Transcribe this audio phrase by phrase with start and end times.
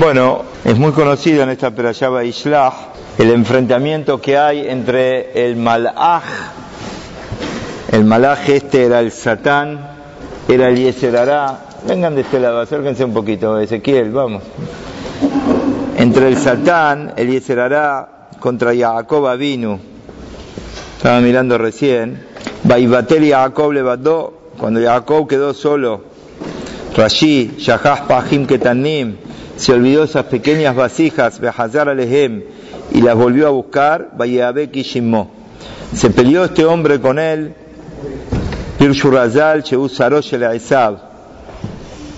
[0.00, 2.72] Bueno, es muy conocido en esta Perashaba Islah
[3.18, 6.22] el enfrentamiento que hay entre el Malaj,
[7.90, 9.80] el Malaj este era el Satán,
[10.46, 11.58] era el Yeserará.
[11.88, 14.44] Vengan de este lado, acérquense un poquito, Ezequiel, vamos.
[15.96, 19.80] Entre el Satán, el Yeserará, contra Jacob Avinu.
[20.96, 22.22] Estaba mirando recién.
[22.62, 23.82] Baibatel Jacob le
[24.58, 26.02] cuando Jacob quedó solo.
[26.96, 29.16] Rashi, Shahaz Pahim Ketanim,
[29.58, 32.44] se olvidó esas pequeñas vasijas, Behazar Alehem,
[32.92, 35.32] y las volvió a buscar, y Shimmo.
[35.92, 37.54] Se peleó este hombre con él,
[38.78, 40.60] Pirshurazal, Cheusarosh el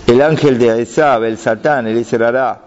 [0.07, 2.61] el ángel de Esab, el Satán, el Iserará.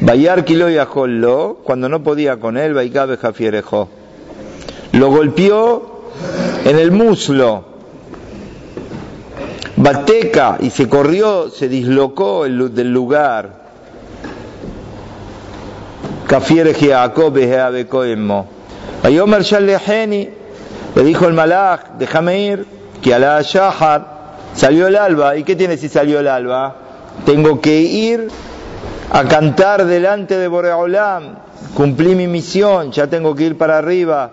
[0.00, 3.90] Bayar Kilo Yajollo, cuando no podía con él, Baikabe Jafierejo.
[4.92, 6.10] Lo golpeó
[6.64, 7.77] en el muslo.
[9.76, 13.50] Bateca y se corrió, se dislocó del lugar.
[16.26, 17.36] Kafiere Jacob
[19.42, 20.28] Shaleheni,
[20.94, 22.66] le dijo el malach, déjame ir,
[23.00, 24.18] que a Shahar
[24.54, 25.36] salió el alba.
[25.36, 26.76] ¿Y qué tiene si salió el alba?
[27.24, 28.28] Tengo que ir
[29.10, 31.36] a cantar delante de Boreolam.
[31.74, 34.32] Cumplí mi misión, ya tengo que ir para arriba.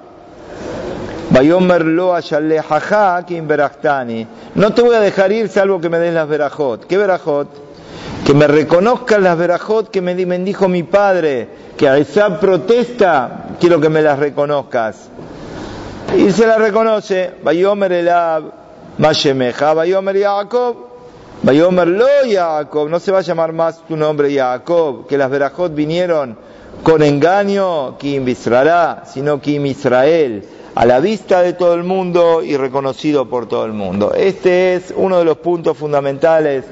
[4.56, 6.86] No te voy a dejar ir salvo que me den las verajot.
[6.86, 7.48] ¿Qué verajot?
[8.26, 13.82] Que me reconozcan las verajot que me dijo mi padre que a esa protesta quiero
[13.82, 15.10] que me las reconozcas.
[16.18, 18.44] Y se la reconoce, Bayomer Elab,
[18.98, 20.76] Mashemeja, Bayomer Jacob,
[21.44, 25.74] Bayomer Lo Jacob, no se va a llamar más tu nombre Jacob, que las verajot
[25.74, 26.38] vinieron
[26.84, 30.44] con engaño, Kim Israel, sino Kim Israel,
[30.76, 34.14] a la vista de todo el mundo y reconocido por todo el mundo.
[34.14, 36.66] Este es uno de los puntos fundamentales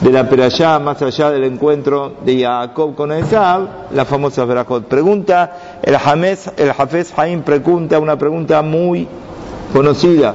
[0.00, 4.84] de la Perashá, más allá del encuentro de Jacob con Esab, la famosa Berajot.
[4.84, 9.08] Pregunta, el, James, el Hafez Haim pregunta una pregunta muy
[9.72, 10.34] conocida.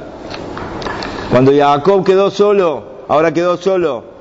[1.30, 4.11] Cuando Jacob quedó solo, ahora quedó solo,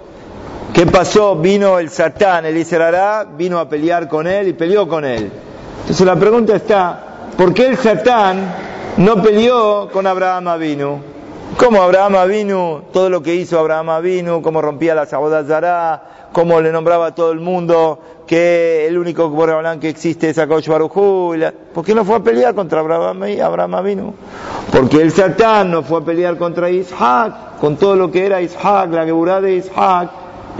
[0.73, 1.35] ¿qué pasó?
[1.35, 5.31] Vino el Satán, el Israelá, vino a pelear con él y peleó con él.
[5.81, 8.53] Entonces la pregunta está, ¿por qué el Satán
[8.97, 10.99] no peleó con Abraham Avinu?
[11.57, 16.71] Cómo Abraham vino, todo lo que hizo Abraham vino, cómo rompía la Zara, cómo le
[16.71, 21.35] nombraba a todo el mundo que el único Boreolán que existe es Akosh Barujú.
[21.73, 24.13] ¿Por qué no fue a pelear contra Abraham, Abraham vino?
[24.71, 28.89] Porque el Satán no fue a pelear contra Isaac, con todo lo que era Isaac,
[28.91, 30.09] la Geburá de Isaac,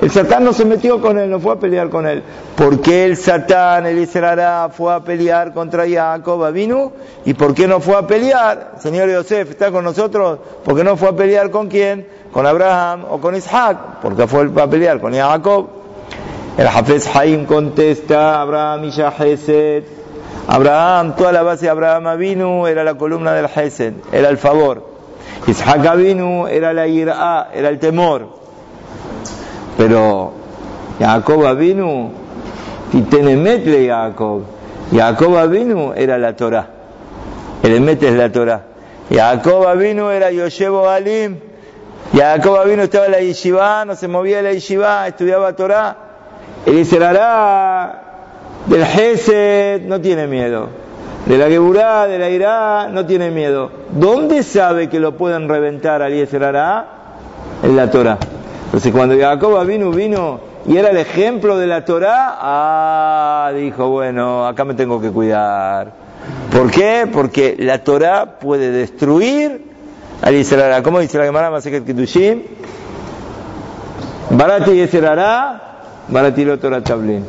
[0.02, 2.24] el Satán no se metió con él, no fue a pelear con él.
[2.56, 6.92] ¿Por qué el Satán, el Israel, fue a pelear contra Jacob vino?
[7.24, 8.78] ¿Y por qué no fue a pelear?
[8.80, 10.40] Señor Yosef, ¿está con nosotros?
[10.66, 12.08] ¿Por qué no fue a pelear con quién?
[12.32, 13.78] ¿Con Abraham o con Isaac?
[14.02, 15.68] Porque fue a pelear con Jacob.
[16.58, 19.84] El Hafez Haim contesta, Abraham y Hesed.
[20.48, 24.84] Abraham, toda la base de Abraham vino era la columna del Hesed, era el favor.
[25.46, 28.41] Isaac vino era la ira, era el temor.
[29.78, 30.34] Pero
[31.00, 32.12] Jacob vino
[32.94, 34.44] y Tenemet de Jacob.
[34.94, 36.68] Jacob vino era la Torah.
[37.64, 38.64] El Emet es la Torah.
[39.10, 41.38] Jacob vino era Yoshebo Alim.
[42.14, 45.96] Jacob vino estaba en la yeshiva, no se movía de la yeshiva, estudiaba Torah.
[46.66, 48.02] El Israelá
[48.66, 50.70] del Gesed no tiene miedo.
[51.26, 53.72] De la Geburá, de la Irá, no tiene miedo.
[53.92, 56.88] ¿Dónde sabe que lo pueden reventar al Israelá?
[57.64, 58.18] En la Torah.
[58.72, 64.48] Entonces cuando Jacob vino, vino y era el ejemplo de la Torah, ah, dijo, bueno,
[64.48, 65.92] acá me tengo que cuidar.
[66.50, 67.06] ¿Por qué?
[67.12, 69.66] Porque la Torah puede destruir
[70.22, 70.82] al Israel.
[70.84, 72.44] ¿Cómo dice la Gemara Masejet Kitushim?
[74.30, 75.62] Barati Yeserará,
[76.08, 77.26] Barati lo Torah Tablin.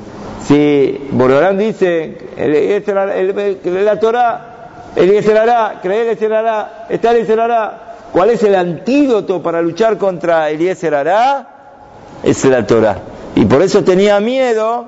[0.47, 7.27] Si Bororán dice, el, el, la Torah, el Yeserará, creer el Yeserará, está el
[8.12, 11.49] ¿Cuál es el antídoto para luchar contra Eliezer Ará?
[12.23, 12.99] Es la Torah.
[13.34, 14.87] Y por eso tenía miedo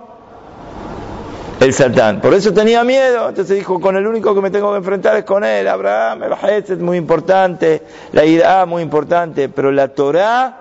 [1.60, 2.20] el Satán.
[2.20, 3.28] Por eso tenía miedo.
[3.28, 5.66] Entonces dijo, con el único que me tengo que enfrentar es con él.
[5.66, 7.82] Abraham, el es muy importante.
[8.12, 9.48] La Ira muy importante.
[9.48, 10.56] Pero la Torah,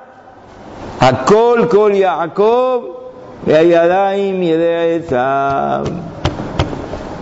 [1.02, 2.84] Akol, Kol, Yaakov,
[3.46, 4.40] Yadaim,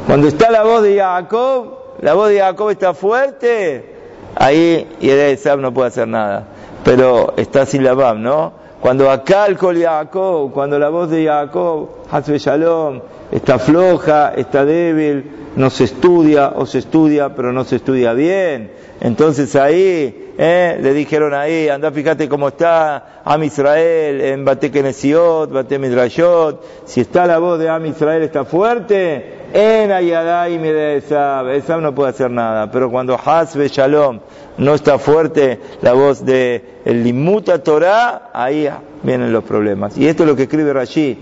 [0.05, 4.00] Cuando está la voz de Jacob, la voz de Jacob está fuerte,
[4.35, 6.45] ahí Yedesab no puede hacer nada.
[6.83, 8.53] Pero está Silabam, ¿no?
[8.81, 13.01] Cuando acá el Jacob, cuando la voz de Jacob Hasbe Shalom,
[13.31, 18.71] está floja, está débil, no se estudia o se estudia, pero no se estudia bien.
[19.01, 25.51] Entonces ahí eh, le dijeron ahí, anda fíjate cómo está Am Israel en Bate Kenesiot,
[25.51, 26.86] Bate Midrashot.
[26.86, 31.50] Si está la voz de Am Israel está fuerte, en Ayadai de Esab.
[31.50, 32.71] Esab no puede hacer nada.
[32.71, 34.19] Pero cuando Hasbe Shalom
[34.57, 38.69] no está fuerte la voz de el Limuta Torah, ahí
[39.03, 39.98] vienen los problemas.
[39.98, 41.18] Y esto es lo que escribe Rashi.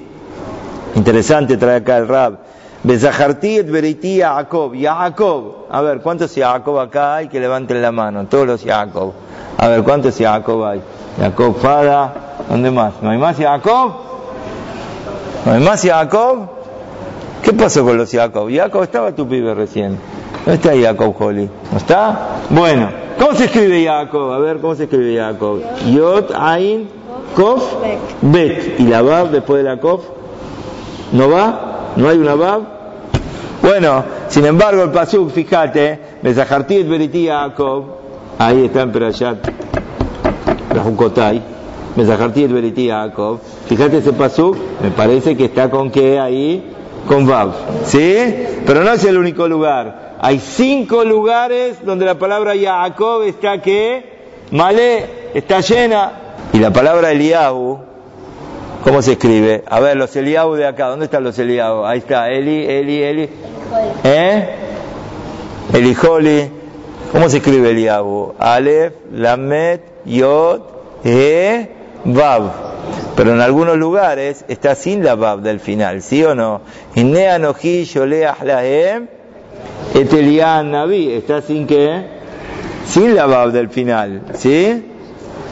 [0.95, 2.39] Interesante trae acá el Rab.
[2.83, 4.73] Bezaharti et Beriti Yaakov.
[4.73, 5.67] Yaakov.
[5.69, 7.27] A ver, ¿cuántos Yaakov acá hay?
[7.27, 8.25] Que levanten la mano.
[8.25, 9.11] Todos los Yaakov.
[9.57, 10.81] A ver, ¿cuántos Yaakov hay?
[11.19, 12.13] Yaakov Fada.
[12.49, 12.93] ¿Dónde más?
[13.01, 13.91] ¿No hay más Yaakov?
[15.45, 16.47] ¿No hay más Yaakov?
[17.43, 18.49] ¿Qué pasó con los Yaakov?
[18.49, 19.97] Yaakov estaba tu pibe recién.
[20.45, 21.49] ¿Dónde está Yaakov Holly?
[21.71, 22.39] ¿No está?
[22.49, 22.89] Bueno,
[23.19, 24.31] ¿cómo se escribe Yaakov?
[24.31, 25.61] A ver, ¿cómo se escribe Yaakov?
[25.91, 26.89] Yot, Ain,
[27.35, 27.63] Kof,
[28.21, 28.79] Bet.
[28.79, 30.03] ¿Y la Bab después de la Kof?
[31.11, 31.68] ¿No va?
[31.95, 32.61] ¿No hay una Bab?
[33.61, 37.83] Bueno, sin embargo, el Pasuk, fíjate, Bezahartit Beriti Yaakov,
[38.37, 39.37] ahí está en Perashat,
[40.69, 41.41] Rajukotai,
[41.95, 46.73] Bezahartit Beriti Yaakov, fíjate ese Pasuk, me parece que está con qué ahí,
[47.07, 47.53] con Vav,
[47.85, 48.15] ¿sí?
[48.65, 50.17] Pero no es el único lugar.
[50.21, 54.19] Hay cinco lugares donde la palabra Yaakov está que
[54.51, 56.11] Malé está llena.
[56.51, 57.79] Y la palabra Eliahu,
[58.83, 59.63] ¿cómo se escribe?
[59.67, 61.85] A ver, los Eliahu de acá, ¿dónde están los Eliahu?
[61.85, 63.29] Ahí está, Eli, Eli, Eli.
[64.03, 64.49] ¿Eh?
[65.73, 66.49] Elijoli.
[67.11, 68.33] ¿Cómo se escribe Eliahu?
[68.37, 70.61] Aleph, Lamet, Yod,
[71.03, 71.69] E,
[72.05, 72.69] Vav.
[73.15, 76.61] Pero en algunos lugares está sin la Vav del final, ¿sí o no?
[76.95, 79.07] Inea Noji, Yoleah Lahem,
[79.93, 81.11] Etelian Naví.
[81.11, 82.03] Está sin qué?
[82.87, 84.85] Sin la Vav del final, ¿sí?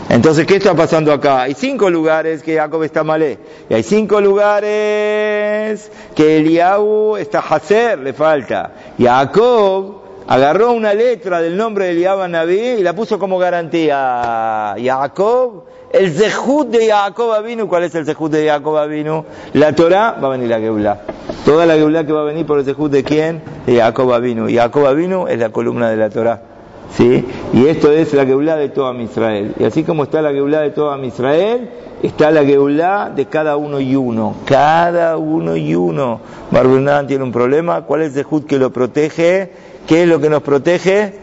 [0.09, 1.41] Entonces, ¿qué está pasando acá?
[1.41, 3.37] Hay cinco lugares que Jacob está malé.
[3.69, 8.71] Y hay cinco lugares que Eliahu está Hacer, le falta.
[8.97, 14.75] Y Jacob agarró una letra del nombre de Eliahu Naví y la puso como garantía.
[14.81, 19.25] Jacob, el Zehut de Jacob Avinu, ¿cuál es el Zehut de Jacob Avinu?
[19.53, 21.01] La Torah, va a venir la Geulah.
[21.43, 23.41] Toda la Geulah que va a venir por el Zehut de quién?
[23.65, 24.47] De Jacob Avinu.
[24.47, 26.56] Y Jacob Avinu es la columna de la Torah.
[26.95, 27.25] ¿Sí?
[27.53, 29.53] Y esto es la Geulah de toda Israel.
[29.59, 31.69] Y así como está la Geulah de toda Israel,
[32.01, 34.35] está la Geulah de cada uno y uno.
[34.45, 36.21] Cada uno y uno.
[36.51, 37.81] Barbunán tiene un problema.
[37.81, 39.51] ¿Cuál es el Zehut que lo protege?
[39.85, 41.13] ¿Qué es lo que nos protege?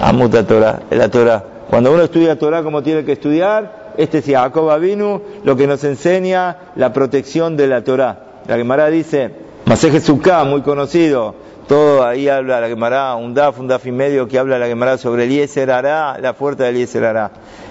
[0.00, 1.44] Amuta Torah, la Torah.
[1.70, 5.82] Cuando uno estudia Torah como tiene que estudiar, este es Jacob Avinu, lo que nos
[5.84, 8.24] enseña la protección de la Torah.
[8.46, 9.30] La Gemara dice,
[9.64, 11.34] Maseje Sukkah, muy conocido,
[11.66, 14.98] todo ahí habla la Gemara, un daf, un daf y medio que habla la Gemara
[14.98, 17.30] sobre el Yeser la fuerza del Yeser.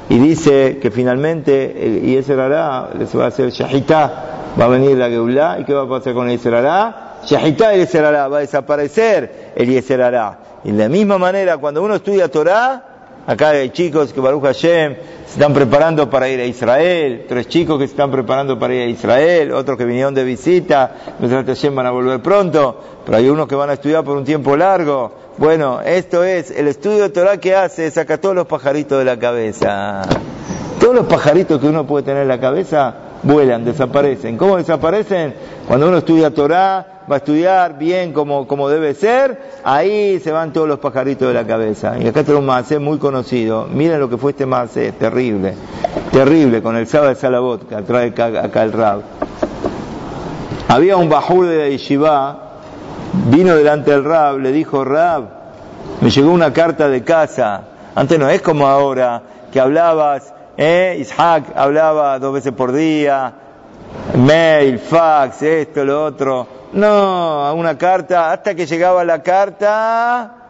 [0.09, 2.37] Y dice que finalmente el Yeser
[3.07, 4.23] se va a hacer Shahita,
[4.59, 7.19] va a venir la Geulah, ¿y qué va a pasar con el Yeser Hará?
[7.25, 10.13] Shahita el Yeser va a desaparecer el Yeser.
[10.63, 12.92] Y de la misma manera, cuando uno estudia Torah,
[13.25, 17.79] acá hay chicos que Baruch Hashem se están preparando para ir a Israel, tres chicos
[17.79, 21.75] que se están preparando para ir a Israel, otros que vinieron de visita, Baruch Hashem
[21.75, 25.11] van a volver pronto, pero hay unos que van a estudiar por un tiempo largo.
[25.37, 29.17] Bueno, esto es, el estudio de Torah que hace, saca todos los pajaritos de la
[29.17, 30.01] cabeza.
[30.79, 34.37] Todos los pajaritos que uno puede tener en la cabeza vuelan, desaparecen.
[34.37, 35.33] ¿Cómo desaparecen?
[35.67, 40.67] Cuando uno estudia Torah, va a estudiar bien como, debe ser, ahí se van todos
[40.67, 41.97] los pajaritos de la cabeza.
[41.99, 43.67] Y acá tenemos un macé muy conocido.
[43.67, 45.55] Miren lo que fue este macé, terrible.
[46.11, 49.01] Terrible, con el sábado de Salabot, que trae acá, acá el Rab.
[50.67, 52.39] Había un bajur de la Yeshiva,
[53.29, 55.25] vino delante del Rab, le dijo, Rab,
[56.01, 57.63] me llegó una carta de casa.
[57.95, 60.97] Antes no es como ahora, que hablabas ¿Eh?
[60.99, 63.33] Isaac hablaba dos veces por día,
[64.17, 66.47] mail, fax, esto, lo otro.
[66.73, 70.43] No, a una carta, hasta que llegaba la carta,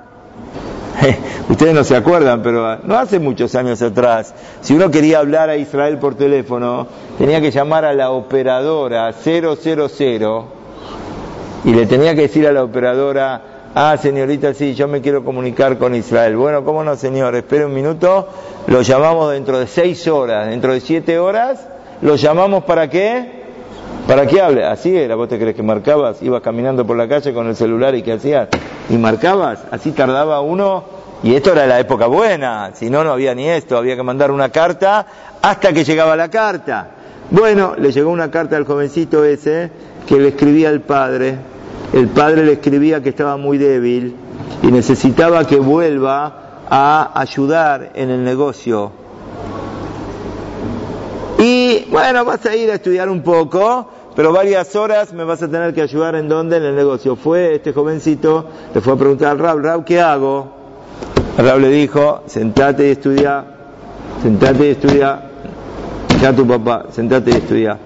[1.49, 5.57] ustedes no se acuerdan, pero no hace muchos años atrás, si uno quería hablar a
[5.57, 9.57] Israel por teléfono, tenía que llamar a la operadora 000
[11.65, 13.41] y le tenía que decir a la operadora,
[13.75, 16.35] Ah, señorita, sí, yo me quiero comunicar con Israel.
[16.37, 17.33] Bueno, ¿cómo no, señor?
[17.33, 18.27] Espere un minuto.
[18.67, 21.67] Lo llamamos dentro de seis horas, dentro de siete horas.
[22.03, 23.43] ¿Lo llamamos para qué?
[24.07, 24.63] ¿Para qué hable?
[24.63, 27.95] Así era, vos te crees que marcabas, ibas caminando por la calle con el celular
[27.95, 28.49] y qué hacías.
[28.91, 30.83] Y marcabas, así tardaba uno.
[31.23, 34.29] Y esto era la época buena, si no, no había ni esto, había que mandar
[34.29, 35.07] una carta
[35.41, 36.89] hasta que llegaba la carta.
[37.31, 39.71] Bueno, le llegó una carta al jovencito ese
[40.05, 41.37] que le escribía al padre,
[41.93, 44.15] el padre le escribía que estaba muy débil
[44.63, 48.91] y necesitaba que vuelva a ayudar en el negocio.
[51.37, 55.47] Y bueno, vas a ir a estudiar un poco, pero varias horas me vas a
[55.47, 57.15] tener que ayudar en dónde, en el negocio.
[57.15, 60.51] Fue este jovencito, le fue a preguntar al Rab, Rab, ¿qué hago?
[61.37, 63.45] El Rab le dijo, sentate y estudia,
[64.23, 65.29] sentate y estudia,
[66.19, 67.77] ya tu papá, sentate y estudia.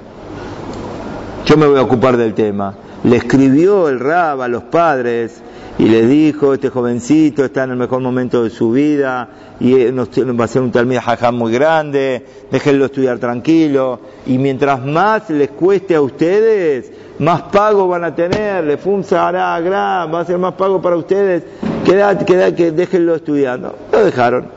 [1.46, 2.74] Yo me voy a ocupar del tema.
[3.04, 5.42] Le escribió el Rab a los padres
[5.80, 10.44] y le dijo, este jovencito está en el mejor momento de su vida y va
[10.44, 15.96] a ser un talmid jajam muy grande, déjenlo estudiar tranquilo y mientras más les cueste
[15.96, 19.60] a ustedes, más pago van a tener, le funza hará
[20.06, 21.44] va a ser más pago para ustedes,
[21.86, 23.76] queda, queda, que déjenlo estudiando.
[23.92, 24.48] Lo dejaron.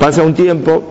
[0.00, 0.82] Pasa un tiempo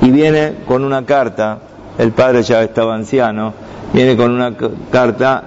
[0.00, 1.58] y viene con una carta,
[1.98, 3.52] el padre ya estaba anciano,
[3.94, 4.52] viene con una
[4.90, 5.44] carta,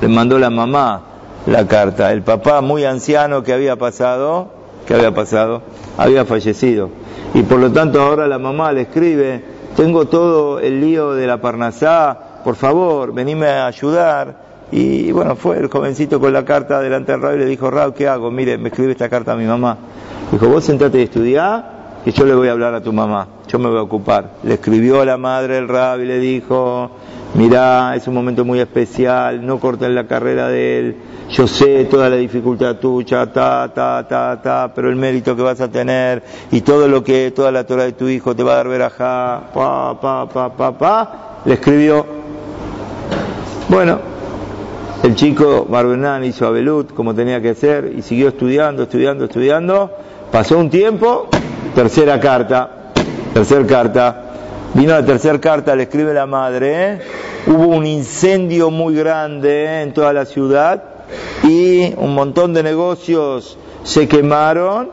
[0.00, 1.02] le mandó la mamá
[1.46, 2.12] la carta.
[2.12, 4.50] El papá muy anciano que había pasado,
[4.86, 5.62] que había pasado,
[5.98, 6.90] había fallecido.
[7.34, 9.42] Y por lo tanto ahora la mamá le escribe,
[9.76, 14.52] tengo todo el lío de la Parnasá, por favor, venime a ayudar.
[14.70, 17.94] Y bueno, fue el jovencito con la carta delante del rab y le dijo, Rab,
[17.94, 18.30] ¿qué hago?
[18.30, 19.76] Mire, me escribe esta carta a mi mamá.
[20.30, 23.58] Dijo, vos sentate a estudiar y yo le voy a hablar a tu mamá, yo
[23.58, 24.30] me voy a ocupar.
[24.44, 26.90] Le escribió a la madre el rab y le dijo,
[27.34, 30.96] mirá, es un momento muy especial, no corten la carrera de él,
[31.30, 35.60] yo sé toda la dificultad tuya, ta, ta, ta, ta, pero el mérito que vas
[35.60, 38.56] a tener y todo lo que, toda la Torah de tu hijo te va a
[38.56, 42.04] dar verajá, pa, pa, pa, pa, pa, le escribió.
[43.68, 43.98] Bueno,
[45.02, 49.90] el chico Barbenán hizo Abelut como tenía que hacer y siguió estudiando, estudiando, estudiando.
[50.30, 51.28] Pasó un tiempo,
[51.74, 52.92] tercera carta,
[53.34, 54.21] tercera carta.
[54.74, 57.00] Vino la tercera carta, le escribe la madre, ¿eh?
[57.46, 60.82] hubo un incendio muy grande en toda la ciudad
[61.42, 64.90] y un montón de negocios se quemaron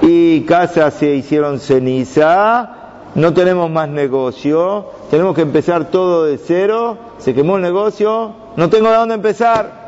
[0.00, 2.70] y casas se hicieron ceniza,
[3.16, 8.70] no tenemos más negocio, tenemos que empezar todo de cero, se quemó el negocio, no
[8.70, 9.86] tengo de dónde empezar.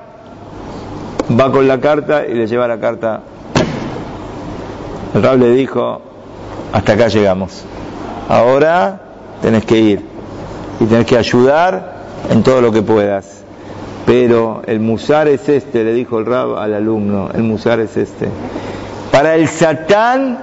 [1.38, 3.20] Va con la carta y le lleva la carta.
[5.14, 6.00] El rab le dijo,
[6.72, 7.64] hasta acá llegamos.
[8.30, 9.07] Ahora
[9.42, 10.04] tenés que ir
[10.80, 11.98] y tenés que ayudar
[12.30, 13.38] en todo lo que puedas.
[14.06, 18.28] Pero el musar es este, le dijo el rab al alumno, el musar es este.
[19.12, 20.38] Para el satán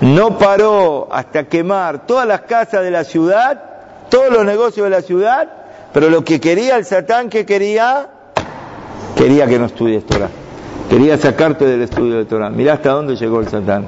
[0.00, 3.62] no paró hasta quemar todas las casas de la ciudad,
[4.08, 5.48] todos los negocios de la ciudad,
[5.92, 8.08] pero lo que quería el satán, que quería?
[9.16, 10.28] Quería que no estudies Torah.
[10.88, 12.50] Quería sacarte del estudio de Torah.
[12.50, 13.86] Mirá hasta dónde llegó el satán.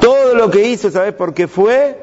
[0.00, 2.01] Todo lo que hizo, ¿sabes por qué fue?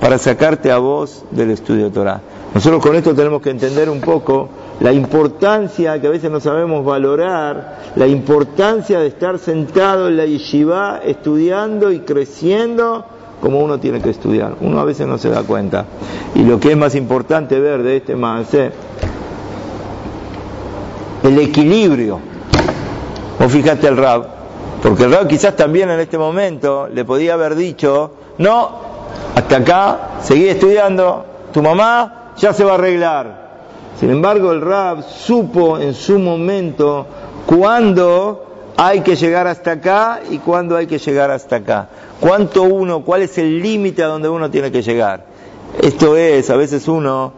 [0.00, 2.20] Para sacarte a vos del estudio Torah.
[2.54, 4.48] Nosotros con esto tenemos que entender un poco
[4.80, 10.26] la importancia que a veces no sabemos valorar, la importancia de estar sentado en la
[10.26, 13.04] yeshiva estudiando y creciendo
[13.40, 14.56] como uno tiene que estudiar.
[14.60, 15.86] Uno a veces no se da cuenta.
[16.34, 18.72] Y lo que es más importante ver de este más el
[21.38, 22.18] equilibrio.
[23.38, 24.26] O fíjate el Rab,
[24.82, 28.85] porque el Rab quizás también en este momento le podía haber dicho, no,
[29.36, 33.46] hasta acá, seguí estudiando, tu mamá ya se va a arreglar
[33.98, 37.06] sin embargo, el Rab supo en su momento
[37.46, 38.44] cuándo
[38.76, 41.88] hay que llegar hasta acá y cuándo hay que llegar hasta acá.
[42.20, 45.24] ¿Cuánto uno, cuál es el límite a donde uno tiene que llegar?
[45.80, 47.32] Esto es, a veces uno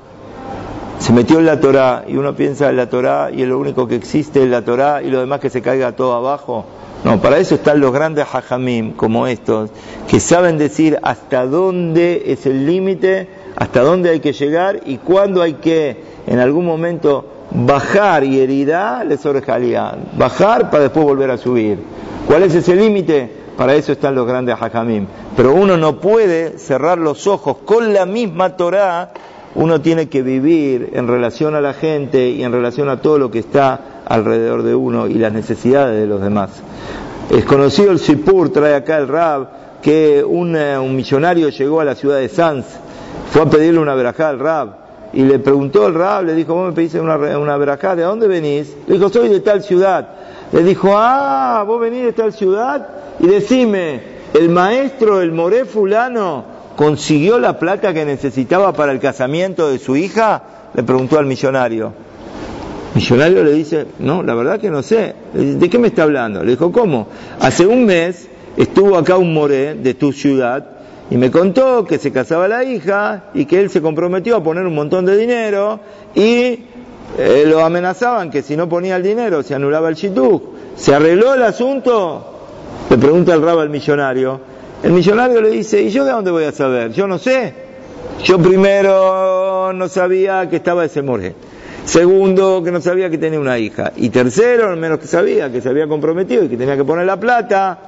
[0.99, 3.87] se metió en la Torah y uno piensa en la Torah y es lo único
[3.87, 6.64] que existe en la Torah y lo demás que se caiga todo abajo.
[7.05, 9.71] No, para eso están los grandes hajamim como estos,
[10.09, 15.43] que saben decir hasta dónde es el límite, hasta dónde hay que llegar y cuándo
[15.43, 19.97] hay que en algún momento bajar y herirá le sobrejalía.
[20.17, 21.78] Bajar para después volver a subir.
[22.26, 23.31] ¿Cuál es ese límite?
[23.57, 25.07] Para eso están los grandes hajamim.
[25.37, 29.12] Pero uno no puede cerrar los ojos con la misma Torah.
[29.59, 33.31] Uno tiene que vivir en relación a la gente y en relación a todo lo
[33.31, 36.50] que está alrededor de uno y las necesidades de los demás.
[37.29, 39.49] Es conocido el Sipur, trae acá el Rab,
[39.83, 42.67] que un, eh, un millonario llegó a la ciudad de Sanz,
[43.33, 46.69] fue a pedirle una verajá al Rab y le preguntó el rab, le dijo, vos
[46.69, 48.77] me pediste una, una verajá, ¿de dónde venís?
[48.87, 50.09] Le dijo, soy de tal ciudad.
[50.53, 52.87] Le dijo, ah, vos venís de tal ciudad
[53.19, 56.45] y decime, el maestro, el moré fulano,
[56.79, 60.71] consiguió la plata que necesitaba para el casamiento de su hija?
[60.75, 61.93] Le preguntó al millonario.
[62.95, 65.13] El millonario le dice, no, la verdad que no sé.
[65.35, 66.45] ¿De qué me está hablando?
[66.45, 67.09] Le dijo, ¿cómo?
[67.41, 70.67] Hace un mes estuvo acá un moré de tu ciudad
[71.11, 74.65] y me contó que se casaba la hija y que él se comprometió a poner
[74.65, 75.81] un montón de dinero
[76.15, 76.61] y
[77.19, 80.43] eh, lo amenazaban que si no ponía el dinero se anulaba el shidduch.
[80.77, 82.25] ¿Se arregló el asunto?
[82.89, 84.58] Le pregunta el rabo al millonario.
[84.83, 86.93] El millonario le dice, ¿y yo de dónde voy a saber?
[86.93, 87.53] Yo no sé.
[88.23, 91.35] Yo primero no sabía que estaba ese more.
[91.85, 93.93] Segundo, que no sabía que tenía una hija.
[93.97, 97.07] Y tercero, al menos que sabía que se había comprometido y que tenía que poner
[97.07, 97.79] la plata.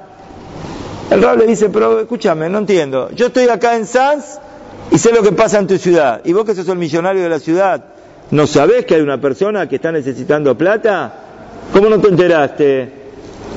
[1.11, 3.11] El rab le dice, pero escúchame, no entiendo.
[3.11, 4.39] Yo estoy acá en Sanz
[4.91, 6.23] y sé lo que pasa en tu ciudad.
[6.25, 7.85] Y vos que sos el millonario de la ciudad,
[8.33, 11.13] ¿no sabés que hay una persona que está necesitando plata?
[11.73, 13.00] ¿Cómo no te enteraste?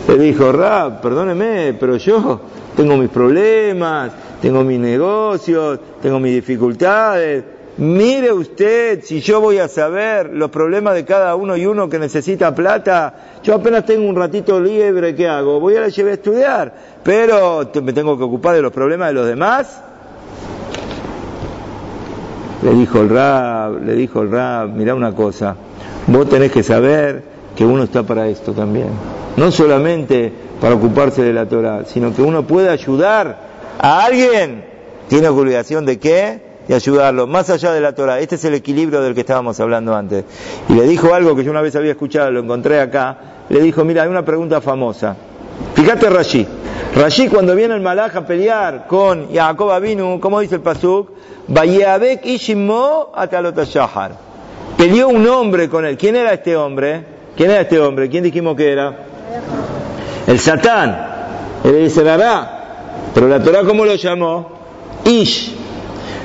[0.07, 2.41] Le dijo, Rab, perdóneme, pero yo
[2.75, 7.43] tengo mis problemas, tengo mis negocios, tengo mis dificultades.
[7.77, 11.97] Mire usted, si yo voy a saber los problemas de cada uno y uno que
[11.97, 15.59] necesita plata, yo apenas tengo un ratito libre, ¿qué hago?
[15.59, 19.13] Voy a la llevar a estudiar, pero me tengo que ocupar de los problemas de
[19.13, 19.81] los demás.
[22.62, 25.55] Le dijo el Rab, le dijo el Rab, mira una cosa,
[26.05, 28.89] vos tenés que saber que uno está para esto también.
[29.38, 30.31] No solamente
[30.62, 33.38] para ocuparse de la Torah, sino que uno puede ayudar
[33.79, 34.65] a alguien.
[35.07, 36.53] Tiene obligación de qué?
[36.67, 38.19] y ayudarlo, más allá de la Torah.
[38.19, 40.24] Este es el equilibrio del que estábamos hablando antes.
[40.69, 43.17] Y le dijo algo que yo una vez había escuchado, lo encontré acá.
[43.50, 45.15] Le dijo, mira, hay una pregunta famosa.
[45.75, 46.48] Fíjate Rashi.
[46.95, 51.10] Rashi cuando viene el malaj a pelear con Jacob Abinu, ¿cómo dice el pasuk?
[52.24, 53.12] Ishimo
[53.65, 54.12] Shahar.
[54.77, 55.98] Peleó un hombre con él.
[55.98, 57.12] ¿Quién era este hombre?
[57.36, 58.10] ¿Quién era este hombre?
[58.10, 58.96] ¿Quién dijimos que era?
[60.28, 61.13] El Satán.
[61.63, 63.12] El Isrará.
[63.13, 64.52] Pero la Torah, ¿cómo lo llamó?
[65.06, 65.56] Ish.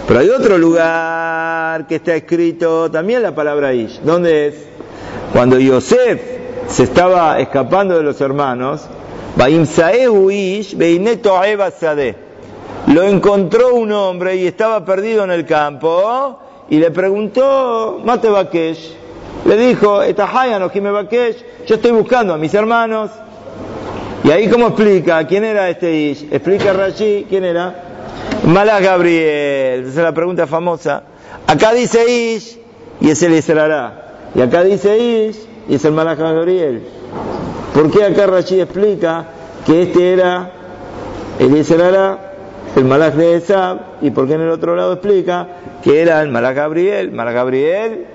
[0.07, 4.01] Pero hay otro lugar que está escrito también la palabra Ish.
[4.03, 4.55] ¿Dónde es?
[5.33, 6.21] Cuando Yosef
[6.67, 8.83] se estaba escapando de los hermanos,
[9.37, 10.77] Ish
[12.87, 16.39] lo encontró un hombre y estaba perdido en el campo
[16.71, 18.29] y le preguntó, Mate
[19.45, 23.11] le dijo, Etahayano me Bakesh, yo estoy buscando a mis hermanos.
[24.25, 26.29] Y ahí cómo explica, ¿quién era este Ish?
[26.31, 27.75] Explica Rashi, ¿quién era?
[28.45, 31.03] Malach Gabriel, esa es la pregunta famosa.
[31.47, 32.59] Acá dice Ish
[33.01, 34.17] y es el Isrará.
[34.35, 36.83] Y acá dice Ish y es el Malach Gabriel.
[37.73, 39.25] ¿Por qué acá Rashi explica
[39.65, 40.51] que este era
[41.39, 42.19] el Isrará,
[42.77, 45.47] el Malach de Esab, y por qué en el otro lado explica
[45.83, 47.13] que era el Malach Gabriel?
[47.13, 48.07] Malach Gabriel,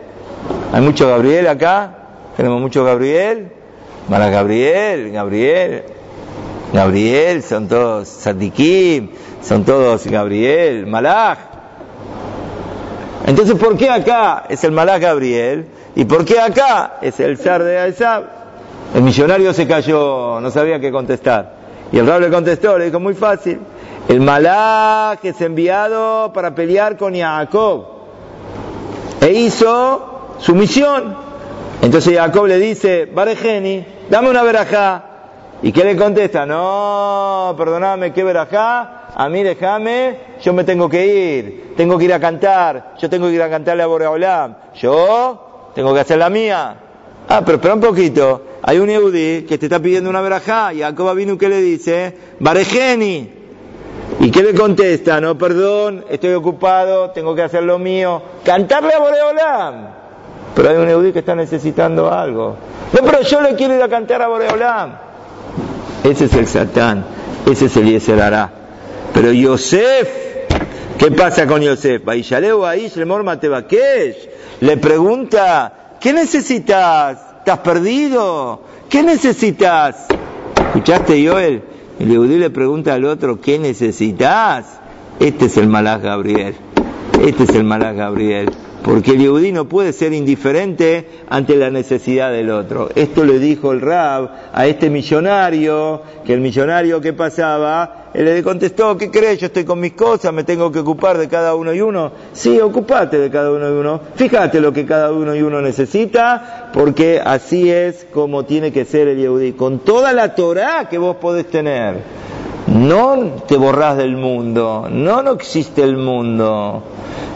[0.73, 1.97] hay mucho Gabriel acá,
[2.35, 3.51] tenemos mucho Gabriel.
[4.09, 5.83] Malach Gabriel, Gabriel,
[6.73, 9.11] Gabriel, son todos Sadikim,
[9.43, 11.37] son todos Gabriel, Malach.
[13.27, 15.67] Entonces, ¿por qué acá es el Malach Gabriel?
[15.95, 18.23] ¿Y por qué acá es el zar de Aizab?
[18.95, 21.53] El millonario se cayó, no sabía qué contestar.
[21.91, 23.59] Y el rab le contestó, le dijo muy fácil.
[24.09, 27.85] El Malach es enviado para pelear con Jacob.
[29.21, 31.15] E hizo su misión.
[31.81, 35.03] Entonces Jacob le dice, Barejeni, dame una verajá.
[35.61, 36.45] ¿Y qué le contesta?
[36.45, 39.07] No, perdóname, ¿qué verajá?
[39.15, 43.27] A mí déjame, yo me tengo que ir, tengo que ir a cantar, yo tengo
[43.27, 44.55] que ir a cantarle a Boreolam.
[44.75, 46.75] Yo tengo que hacer la mía.
[47.29, 48.41] Ah, pero espera un poquito.
[48.61, 52.17] Hay un Eudi que te está pidiendo una verajá y Jacob vino que le dice,
[52.39, 53.31] Barejeni.
[54.19, 55.19] ¿Y qué le contesta?
[55.21, 58.21] No, perdón, estoy ocupado, tengo que hacer lo mío.
[58.43, 59.92] Cantarle a Boreolam.
[60.55, 62.55] Pero hay un Eudi que está necesitando algo.
[62.93, 64.91] No, pero yo le quiero ir a cantar a Boreolam.
[66.03, 67.05] Ese es el Satán,
[67.49, 68.51] ese es el Yeserará.
[69.13, 70.09] Pero Yosef,
[70.97, 72.01] ¿qué pasa con Yosef?
[74.59, 77.17] Le pregunta, ¿qué necesitas?
[77.39, 78.61] ¿Estás perdido?
[78.89, 80.07] ¿Qué necesitas?
[80.67, 81.63] ¿Escuchaste, Joel?
[81.99, 84.65] El Yehudí le pregunta al otro, ¿qué necesitas?
[85.19, 86.55] Este es el Malach Gabriel.
[87.21, 88.49] Este es el Malach Gabriel
[88.83, 92.89] porque el Yehudí no puede ser indiferente ante la necesidad del otro.
[92.93, 98.43] Esto le dijo el Rab a este millonario, que el millonario que pasaba, él le
[98.43, 99.39] contestó, ¿qué crees?
[99.39, 102.11] Yo estoy con mis cosas, me tengo que ocupar de cada uno y uno.
[102.33, 104.01] Sí, ocupate de cada uno y uno.
[104.15, 109.07] Fíjate lo que cada uno y uno necesita, porque así es como tiene que ser
[109.07, 111.95] el Yehudí, con toda la Torah que vos podés tener.
[112.67, 116.81] No te borrás del mundo, no no existe el mundo,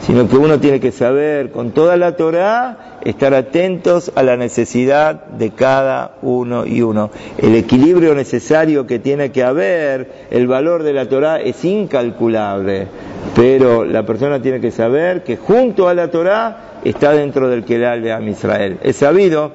[0.02, 5.26] sino que uno tiene que saber con toda la Torah estar atentos a la necesidad
[5.26, 7.12] de cada uno y uno.
[7.38, 12.88] El equilibrio necesario que tiene que haber, el valor de la Torah es incalculable,
[13.36, 18.02] pero la persona tiene que saber que junto a la Torah está dentro del Kelal
[18.02, 18.80] de Am Israel.
[18.82, 19.52] Es sabido,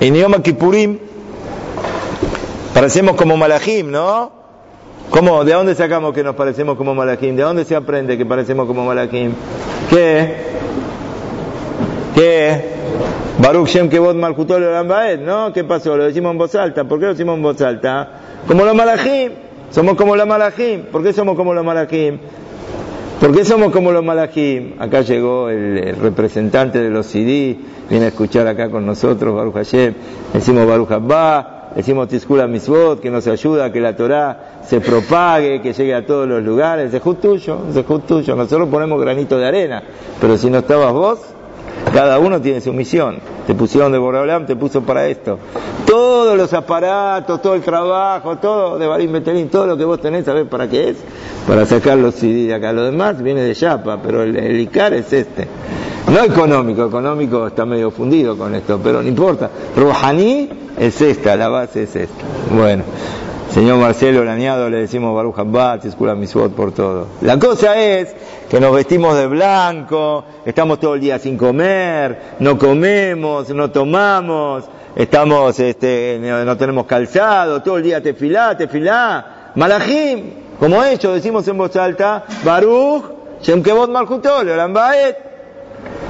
[0.00, 0.98] en Yom Kippurim
[2.74, 4.43] parecemos como Malachim, ¿no?
[5.10, 5.44] ¿Cómo?
[5.44, 7.36] ¿De dónde sacamos que nos parecemos como Malakim?
[7.36, 9.32] ¿De dónde se aprende que parecemos como Malakim?
[9.90, 10.34] ¿Qué?
[12.14, 12.74] ¿Qué?
[13.38, 14.64] Baruch Shem Kevod Malchutol
[15.24, 15.52] ¿no?
[15.52, 15.96] ¿Qué pasó?
[15.96, 16.84] Lo decimos en voz alta.
[16.84, 18.08] ¿Por qué lo decimos en voz alta?
[18.46, 19.32] Como los Malachim.
[19.70, 20.82] Somos como los Malachim.
[20.84, 22.18] ¿Por qué somos como los Malachim?
[23.24, 24.74] ¿Por qué somos como los malajim?
[24.78, 27.56] Acá llegó el, representante de los CD,
[27.88, 29.94] viene a escuchar acá con nosotros, Baruch Hashem,
[30.34, 35.72] decimos Baruch Abba, decimos Tizkula Misbot, que nos ayuda que la Torah se propague, que
[35.72, 39.46] llegue a todos los lugares, es justo tuyo, es justo tuyo, nosotros ponemos granito de
[39.46, 39.82] arena,
[40.20, 41.18] pero si no estabas vos,
[41.92, 43.18] cada uno tiene su misión.
[43.46, 45.38] Te pusieron de Borablam, te puso para esto.
[45.86, 50.24] Todos los aparatos, todo el trabajo, todo de Barim Betelín, todo lo que vos tenés,
[50.24, 50.96] ¿sabés para qué es?
[51.46, 52.72] Para sacar los CD de acá.
[52.72, 55.46] Lo demás viene de Yapa, pero el, ICAR es este.
[56.10, 59.50] No económico, económico está medio fundido con esto, pero no importa.
[59.76, 62.24] Rohaní es esta, la base es esta.
[62.50, 62.84] Bueno.
[63.54, 67.06] Señor Marcelo Lañado le decimos Baruch Hambat, Escula Misbot por todo.
[67.20, 68.12] La cosa es
[68.50, 74.64] que nos vestimos de blanco, estamos todo el día sin comer, no comemos, no tomamos,
[74.96, 79.52] estamos, este, no tenemos calzado, todo el día te filá, te filá.
[79.54, 83.04] Malachim, como ellos decimos en voz alta, Baruch,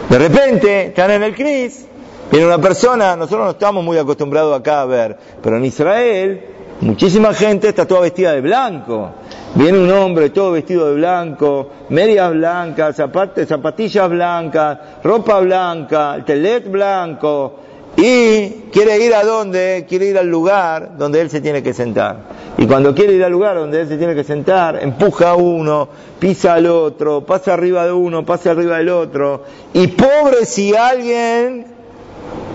[0.08, 1.86] De repente están en el Cris,
[2.30, 7.32] viene una persona, nosotros no estamos muy acostumbrados acá a ver, pero en Israel Muchísima
[7.32, 9.10] gente está toda vestida de blanco.
[9.54, 17.60] Viene un hombre todo vestido de blanco, medias blancas, zapatillas blancas, ropa blanca, telet blanco,
[17.96, 19.86] y quiere ir a dónde?
[19.88, 22.18] Quiere ir al lugar donde él se tiene que sentar.
[22.58, 25.88] Y cuando quiere ir al lugar donde él se tiene que sentar, empuja a uno,
[26.18, 29.44] pisa al otro, pasa arriba de uno, pasa arriba del otro.
[29.72, 31.73] Y pobre si alguien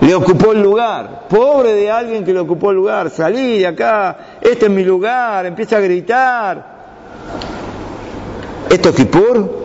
[0.01, 1.27] le ocupó el lugar.
[1.29, 3.09] Pobre de alguien que le ocupó el lugar.
[3.09, 6.79] Salí de acá, este es mi lugar, empieza a gritar.
[8.69, 9.59] ¿Esto es Kipur?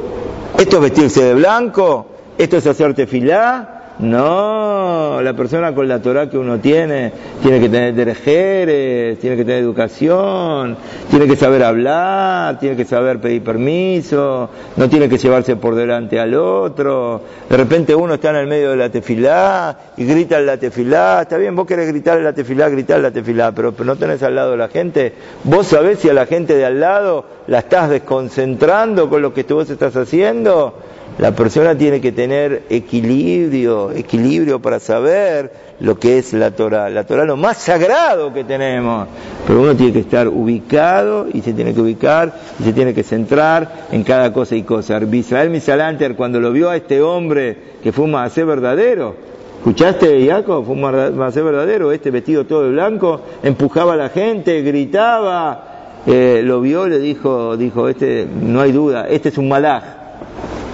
[0.59, 2.07] ¿Esto es vestirse de blanco?
[2.39, 3.74] ¿Esto es hacerte filá?
[3.99, 9.45] No, la persona con la Torah que uno tiene tiene que tener derejeres, tiene que
[9.45, 10.77] tener educación,
[11.11, 16.19] tiene que saber hablar, tiene que saber pedir permiso, no tiene que llevarse por delante
[16.19, 17.23] al otro.
[17.49, 21.23] De repente uno está en el medio de la tefilá y grita en la tefilá.
[21.23, 24.25] Está bien, vos querés gritar en la tefilá, gritar en la tefilá, pero, no tenés
[24.25, 25.13] al lado de la gente.
[25.45, 29.43] Vos sabés si a la gente de al lado la estás desconcentrando con lo que
[29.45, 30.75] vos estás haciendo.
[31.19, 36.91] La persona tiene que tener equilibrio, equilibrio para saber lo que es la Torah.
[36.91, 39.07] La Torah lo más sagrado que tenemos.
[39.47, 43.05] Pero uno tiene que estar ubicado y se tiene que ubicar y se tiene que
[43.05, 44.99] centrar en cada cosa y cosa.
[44.99, 49.15] Israel Misalanter, cuando lo vio a este hombre que fue un macé verdadero,
[49.59, 50.65] ¿escuchaste, Jacob?
[50.65, 55.74] Fue un verdadero, este vestido todo de blanco, empujaba a la gente, gritaba,
[56.07, 60.05] eh, lo vio, le dijo, dijo, este, no hay duda, este es un malaj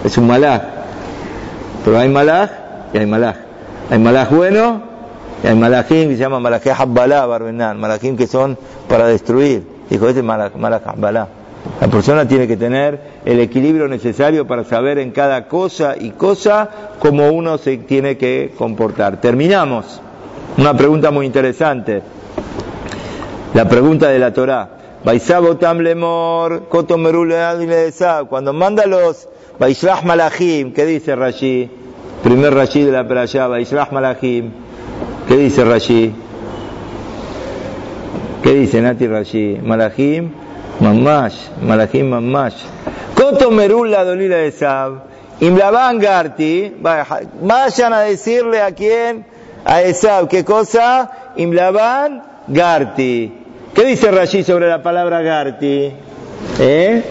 [0.04, 0.62] es un malaj.
[1.84, 2.50] Pero hay malaj
[2.92, 3.36] y hay malaj.
[3.90, 4.82] Hay malaj bueno
[5.42, 8.56] y hay malajim que se llaman malajé habbalá, barbenan, malajim que son
[8.88, 9.62] para destruir.
[9.88, 10.82] Dijo, este es malaj, malaj
[11.80, 16.68] La persona tiene que tener el equilibrio necesario para saber en cada cosa y cosa
[16.98, 19.20] cómo uno se tiene que comportar.
[19.20, 20.00] Terminamos.
[20.58, 22.02] Una pregunta muy interesante.
[23.54, 24.32] La pregunta de la
[25.04, 26.60] Torah.
[28.28, 31.70] Cuando manda los Vaishrah Malachim, ¿qué dice Rashi?
[32.22, 34.50] Primer Rashi de la Perashá, Vaishrah Malachim.
[35.28, 36.12] ¿Qué dice Rashi?
[38.42, 39.58] ¿Qué dice Nati Rashi?
[39.62, 40.30] Malachim,
[40.80, 42.62] Mamash, Malachim Mamash.
[43.14, 45.10] Koto Merula Dolila de Sab.
[45.40, 49.24] Imlaban Garti, vayan a decirle a quién,
[49.64, 51.32] a Esab, ¿qué cosa?
[51.36, 53.39] Imlaban Garti.
[53.74, 55.92] ¿Qué dice Rashi sobre la palabra Garti?
[56.58, 57.02] ¿Eh?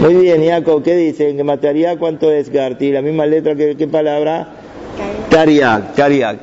[0.00, 1.34] Muy bien, Jacob, ¿qué dice?
[1.34, 2.92] ¿Que mataría cuánto es Garti?
[2.92, 4.48] La misma letra que qué palabra?
[5.28, 6.38] Tariak, Tariak.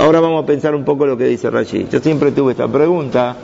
[0.00, 1.88] ahora vamos a pensar un poco lo que dice Rashi.
[1.90, 3.36] Yo siempre tuve esta pregunta.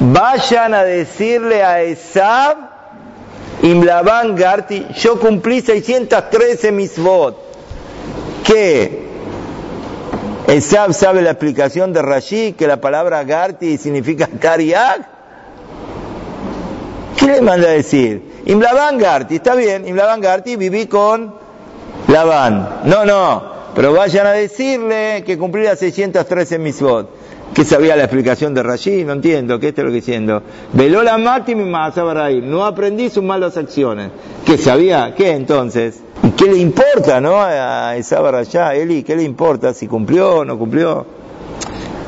[0.00, 2.56] Vayan a decirle a Esab,
[3.62, 7.36] Imlaban Garti, yo cumplí 613 misbot.
[8.44, 9.07] ¿Qué?
[10.48, 15.06] Esab sabe la explicación de Rashi, que la palabra Garti significa Tariak.
[17.18, 18.42] ¿Qué le manda a decir?
[18.46, 21.34] Imlaban Garti, está bien, Imlaban Garti viví con
[22.06, 22.80] Labán.
[22.84, 27.10] No, no, pero vayan a decirle que cumplí las 613 misbot.
[27.54, 29.04] ¿Qué sabía la explicación de Rashi?
[29.04, 30.42] No entiendo, ¿qué está lo que diciendo?
[30.72, 31.70] Veló la mati mi
[32.42, 34.10] no aprendí sus malas acciones.
[34.44, 35.14] ¿Qué sabía?
[35.16, 36.00] ¿Qué entonces?
[36.24, 37.40] ¿Y qué le importa, no?
[37.40, 41.06] A esa barayá, Eli, ¿qué le importa si cumplió o no cumplió?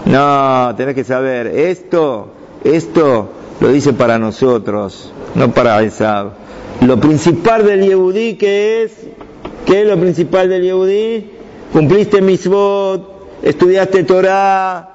[0.06, 2.30] No, tenés que saber, esto,
[2.64, 3.28] esto
[3.61, 6.33] lo dice para nosotros, no para Esab.
[6.80, 8.92] Lo principal del Yehudí, ¿qué es?
[9.66, 11.38] ¿Qué es lo principal del Yehudí?
[11.72, 14.88] Cumpliste misbot, estudiaste Torah.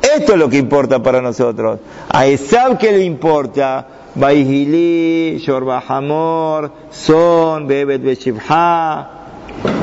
[0.00, 1.80] Esto es lo que importa para nosotros.
[2.08, 3.86] A Esab, ¿qué le importa?
[4.14, 9.10] Baihili, Yorbahamor, Son, Bebet Beshivha.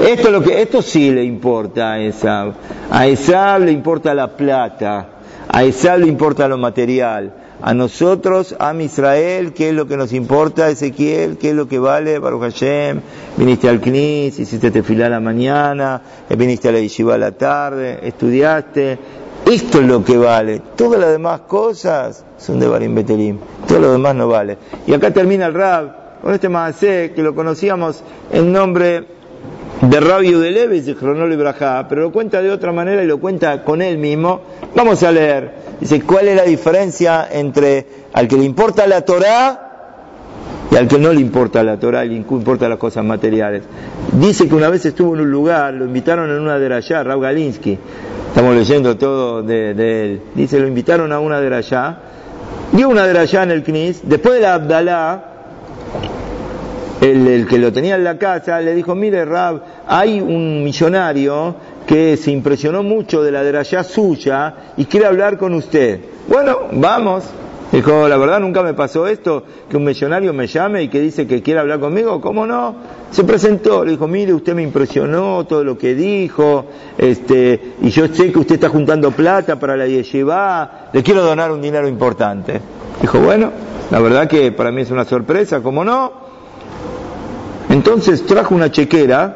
[0.06, 2.54] Esto, es lo que, esto sí le importa a Esab.
[2.90, 5.08] A Esab le importa la plata.
[5.48, 7.34] A Esab le importa lo material.
[7.62, 11.38] A nosotros, a Israel, ¿qué es lo que nos importa, Ezequiel?
[11.38, 13.02] ¿Qué es lo que vale, Baruch Hashem?
[13.36, 18.00] Viniste al Knis, hiciste tefilá a la mañana, viniste a la yeshiva a la tarde,
[18.02, 18.98] estudiaste.
[19.46, 20.62] Esto es lo que vale.
[20.78, 23.40] Todas las demás cosas son de Barim Betelim.
[23.68, 24.58] Todo lo demás no vale.
[24.88, 29.19] Y acá termina el Rab con este Maasé que lo conocíamos en nombre
[29.82, 33.64] de Rabbi Udeleves y Cronol Ibrahá, pero lo cuenta de otra manera y lo cuenta
[33.64, 34.42] con él mismo.
[34.76, 35.52] Vamos a leer.
[35.80, 39.66] Dice, ¿cuál es la diferencia entre al que le importa la Torá
[40.70, 43.64] y al que no le importa la Torá le importa las cosas materiales?
[44.12, 47.24] Dice que una vez estuvo en un lugar, lo invitaron en una de allá, Raúl
[47.24, 47.78] Galinsky,
[48.28, 50.22] estamos leyendo todo de, él.
[50.36, 52.00] Dice, lo invitaron a una de allá,
[52.74, 55.24] dio una de allá en el Knis, después de la Abdalá,
[57.02, 61.56] el, que lo tenía en la casa le dijo, mire Rab, hay un millonario
[61.88, 66.00] que se impresionó mucho de la derayá suya y quiere hablar con usted.
[66.28, 67.24] Bueno, vamos.
[67.72, 71.28] Dijo, la verdad nunca me pasó esto, que un millonario me llame y que dice
[71.28, 72.20] que quiere hablar conmigo.
[72.20, 72.76] ¿Cómo no?
[73.12, 76.66] Se presentó, le dijo, mire, usted me impresionó todo lo que dijo,
[76.98, 81.52] este, y yo sé que usted está juntando plata para la yeshiva, le quiero donar
[81.52, 82.60] un dinero importante.
[83.02, 83.52] Dijo, bueno,
[83.92, 86.29] la verdad que para mí es una sorpresa, ¿cómo no?
[87.70, 89.36] Entonces trajo una chequera,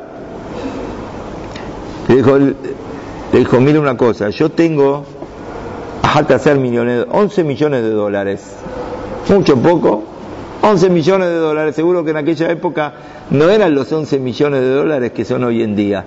[2.08, 5.06] le dijo, le una cosa, yo tengo
[6.02, 8.56] hasta hacer millones, 11 millones de dólares,
[9.30, 10.04] mucho poco,
[10.64, 12.94] 11 millones de dólares, seguro que en aquella época
[13.30, 16.04] no eran los 11 millones de dólares que son hoy en día,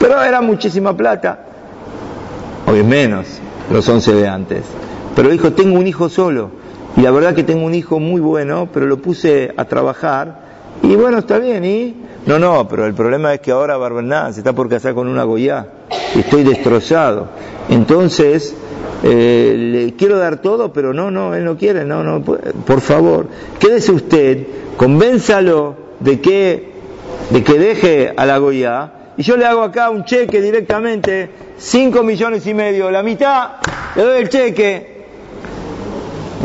[0.00, 1.38] pero era muchísima plata,
[2.66, 3.26] hoy menos,
[3.72, 4.64] los 11 de antes,
[5.14, 6.50] pero dijo, tengo un hijo solo,
[6.96, 10.49] y la verdad que tengo un hijo muy bueno, pero lo puse a trabajar,
[10.82, 11.94] y bueno, está bien, ¿y?
[12.26, 15.24] No, no, pero el problema es que ahora Barberná se está por casar con una
[15.24, 15.66] Goya.
[16.14, 17.28] Estoy destrozado.
[17.68, 18.54] Entonces,
[19.02, 23.28] eh, le quiero dar todo, pero no, no, él no quiere, no, no, por favor,
[23.58, 26.72] quédese usted, convénzalo de que,
[27.30, 32.02] de que deje a la Goya, y yo le hago acá un cheque directamente, 5
[32.02, 33.52] millones y medio, la mitad,
[33.96, 34.89] le doy el cheque,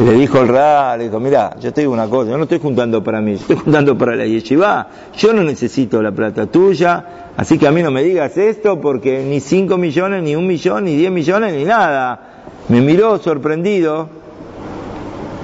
[0.03, 2.60] le dijo el Ra, le dijo, mira, yo te digo una cosa, yo no estoy
[2.60, 7.58] juntando para mí, estoy juntando para la yeshiva, yo no necesito la plata tuya, así
[7.58, 10.97] que a mí no me digas esto porque ni 5 millones, ni un millón, ni
[10.97, 12.19] 10 millones, ni nada.
[12.67, 14.10] Me miró sorprendido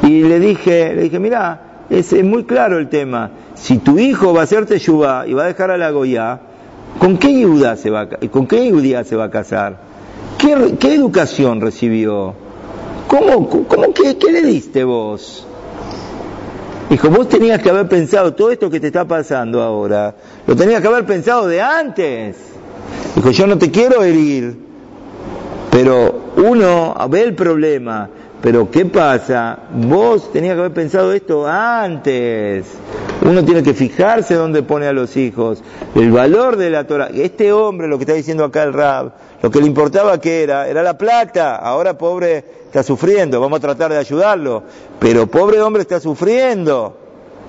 [0.04, 4.42] y le dije, le dije, mira, es, muy claro el tema, si tu hijo va
[4.42, 6.40] a hacerte yuba y va a dejar a la Goya,
[7.00, 9.78] ¿con qué Yehuda se va, con qué se va a casar?
[10.38, 12.41] ¿Qué, qué educación recibió?
[13.12, 15.46] ¿Cómo, cómo qué, qué le diste vos?
[16.90, 20.16] Dijo, vos tenías que haber pensado todo esto que te está pasando ahora,
[20.48, 22.38] lo tenías que haber pensado de antes.
[23.14, 24.56] Dijo, yo no te quiero herir,
[25.72, 28.10] pero uno ve el problema,
[28.42, 29.60] pero ¿qué pasa?
[29.74, 32.66] Vos tenías que haber pensado esto antes.
[33.24, 35.64] Uno tiene que fijarse dónde pone a los hijos.
[35.94, 37.10] El valor de la Torah.
[37.14, 39.12] Este hombre, lo que está diciendo acá el Rab,
[39.44, 41.56] lo que le importaba que era, era la plata.
[41.58, 44.64] Ahora pobre está sufriendo, vamos a tratar de ayudarlo.
[45.00, 46.98] Pero pobre hombre está sufriendo.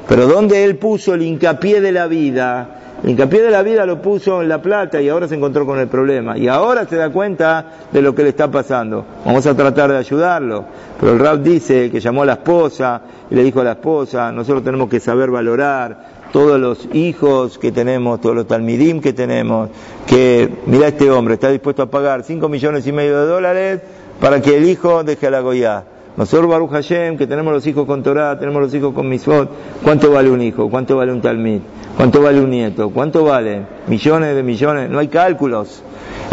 [0.08, 2.81] Pero ¿dónde él puso el hincapié de la vida?
[3.02, 5.78] El hincapié de la vida lo puso en la plata y ahora se encontró con
[5.80, 6.38] el problema.
[6.38, 9.04] Y ahora se da cuenta de lo que le está pasando.
[9.24, 10.64] Vamos a tratar de ayudarlo.
[11.00, 14.30] Pero el Rab dice que llamó a la esposa y le dijo a la esposa,
[14.30, 19.68] nosotros tenemos que saber valorar todos los hijos que tenemos, todos los talmidim que tenemos,
[20.06, 23.80] que mira este hombre, está dispuesto a pagar 5 millones y medio de dólares
[24.20, 25.84] para que el hijo deje a la Goya.
[26.16, 29.48] Nosotros, Baruch Hashem, que tenemos los hijos con Torah, tenemos los hijos con Misot,
[29.82, 30.68] ¿cuánto vale un hijo?
[30.68, 31.60] ¿Cuánto vale un talmid?
[31.96, 32.90] ¿Cuánto vale un nieto?
[32.90, 33.62] ¿Cuánto vale?
[33.86, 35.82] Millones de millones, no hay cálculos.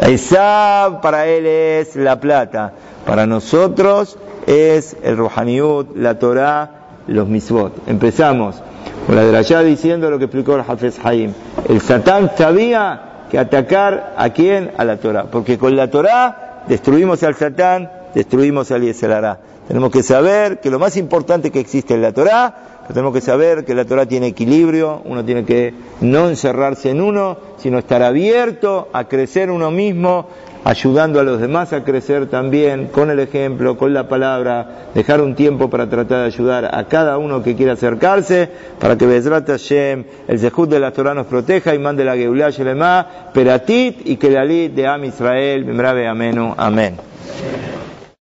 [0.01, 2.73] Esa para él es la plata,
[3.05, 6.71] para nosotros es el Rohaniut, la Torah,
[7.07, 7.87] los Misvot.
[7.87, 8.61] Empezamos
[9.05, 11.33] con la de allá diciendo lo que explicó el Hafez Haim.
[11.67, 14.71] El Satán sabía que atacar a quién?
[14.77, 19.39] A la Torah, porque con la Torah destruimos al Satán, destruimos al Yeserará.
[19.69, 23.65] Tenemos que saber que lo más importante que existe en la Torá, tenemos que saber
[23.65, 28.89] que la Torá tiene equilibrio, uno tiene que no encerrarse en uno, sino estar abierto
[28.93, 30.25] a crecer uno mismo,
[30.63, 35.35] ayudando a los demás a crecer también, con el ejemplo, con la palabra, dejar un
[35.35, 40.03] tiempo para tratar de ayudar a cada uno que quiera acercarse, para que Bezrat Hashem,
[40.27, 44.31] el Zehut de la Torah nos proteja y mande la Geulah Shelema, Peratit y que
[44.31, 46.55] la lid de Am Israel, Memrabe Amenu.
[46.57, 46.97] Amén.